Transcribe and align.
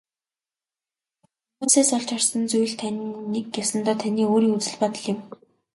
Хүмүүсээс 1.57 1.89
олж 1.97 2.09
харсан 2.13 2.43
зүйл 2.51 2.73
тань 2.81 3.01
нэг 3.33 3.45
ёсондоо 3.63 3.95
таны 4.01 4.21
өөрийн 4.31 4.55
үзэл 4.59 4.77
бодол 4.81 5.05
юм. 5.13 5.19